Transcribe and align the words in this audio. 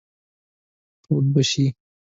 تود 1.03 1.25
به 1.33 1.41
شئ. 1.49 1.65